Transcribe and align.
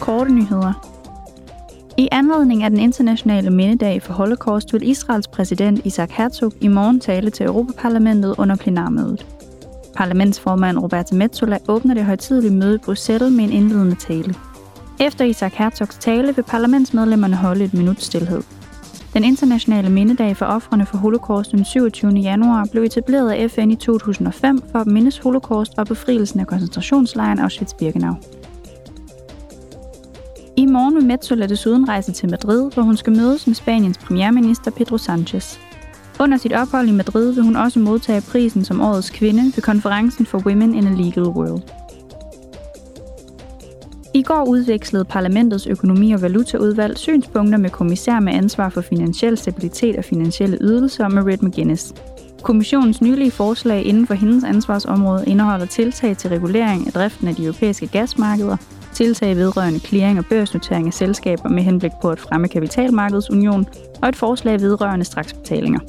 korte 0.00 0.32
nyheder. 0.32 0.96
I 1.98 2.08
anledning 2.12 2.62
af 2.62 2.70
den 2.70 2.78
internationale 2.78 3.50
mindedag 3.50 4.02
for 4.02 4.12
Holocaust 4.12 4.72
vil 4.72 4.88
Israels 4.88 5.28
præsident 5.28 5.80
Isaac 5.84 6.10
Herzog 6.12 6.52
i 6.60 6.68
morgen 6.68 7.00
tale 7.00 7.30
til 7.30 7.46
Europaparlamentet 7.46 8.34
under 8.38 8.56
plenarmødet. 8.56 9.26
Parlamentsformand 9.96 10.78
Roberta 10.78 11.14
Metsola 11.14 11.58
åbner 11.68 11.94
det 11.94 12.04
højtidelige 12.04 12.54
møde 12.54 12.74
i 12.74 12.78
Bruxelles 12.78 13.32
med 13.32 13.44
en 13.44 13.52
indledende 13.52 13.94
tale. 13.94 14.34
Efter 15.00 15.24
Isaac 15.24 15.52
Herzogs 15.54 15.96
tale 15.96 16.36
vil 16.36 16.42
parlamentsmedlemmerne 16.42 17.36
holde 17.36 17.64
et 17.64 17.74
minut 17.74 18.02
stillhed. 18.02 18.42
Den 19.14 19.24
internationale 19.24 19.90
mindedag 19.90 20.36
for 20.36 20.46
ofrene 20.46 20.86
for 20.86 20.96
Holocaust 20.96 21.52
den 21.52 21.64
27. 21.64 22.12
januar 22.12 22.68
blev 22.72 22.82
etableret 22.82 23.30
af 23.30 23.50
FN 23.50 23.70
i 23.70 23.76
2005 23.76 24.62
for 24.72 24.78
at 24.78 24.86
mindes 24.86 25.18
Holocaust 25.18 25.72
og 25.78 25.86
befrielsen 25.86 26.40
af 26.40 26.46
koncentrationslejren 26.46 27.38
Auschwitz-Birkenau. 27.38 28.35
I 30.58 30.66
morgen 30.66 30.94
vil 30.94 31.06
Metzola 31.06 31.46
desuden 31.46 31.88
rejse 31.88 32.12
til 32.12 32.30
Madrid, 32.30 32.70
hvor 32.74 32.82
hun 32.82 32.96
skal 32.96 33.16
mødes 33.16 33.46
med 33.46 33.54
Spaniens 33.54 33.98
premierminister 33.98 34.70
Pedro 34.70 34.98
Sanchez. 34.98 35.58
Under 36.20 36.36
sit 36.36 36.52
ophold 36.52 36.88
i 36.88 36.92
Madrid 36.92 37.32
vil 37.32 37.42
hun 37.42 37.56
også 37.56 37.78
modtage 37.78 38.20
prisen 38.20 38.64
som 38.64 38.80
årets 38.80 39.10
kvinde 39.10 39.42
ved 39.42 39.62
konferencen 39.62 40.26
for 40.26 40.38
Women 40.46 40.74
in 40.74 40.86
a 40.86 40.90
Legal 40.90 41.24
World. 41.24 41.62
I 44.14 44.22
går 44.22 44.44
udvekslede 44.48 45.04
parlamentets 45.04 45.66
økonomi- 45.66 46.12
og 46.12 46.22
valutaudvalg 46.22 46.98
synspunkter 46.98 47.58
med 47.58 47.70
kommissær 47.70 48.20
med 48.20 48.32
ansvar 48.32 48.68
for 48.68 48.80
finansiel 48.80 49.38
stabilitet 49.38 49.96
og 49.96 50.04
finansielle 50.04 50.58
ydelser, 50.60 51.08
Marit 51.08 51.42
McGuinness. 51.42 51.94
Kommissionens 52.42 53.02
nylige 53.02 53.30
forslag 53.30 53.84
inden 53.84 54.06
for 54.06 54.14
hendes 54.14 54.44
ansvarsområde 54.44 55.24
indeholder 55.26 55.66
tiltag 55.66 56.16
til 56.16 56.30
regulering 56.30 56.86
af 56.86 56.92
driften 56.92 57.28
af 57.28 57.34
de 57.34 57.44
europæiske 57.44 57.86
gasmarkeder, 57.86 58.56
tiltag 58.96 59.36
vedrørende 59.36 59.78
clearing 59.78 60.18
og 60.18 60.26
børsnotering 60.26 60.86
af 60.86 60.92
selskaber 60.92 61.48
med 61.48 61.62
henblik 61.62 61.92
på 62.02 62.10
at 62.10 62.20
fremme 62.20 62.48
kapitalmarkedsunion 62.48 63.66
og 64.02 64.08
et 64.08 64.16
forslag 64.16 64.60
vedrørende 64.60 65.04
straksbetalinger. 65.04 65.80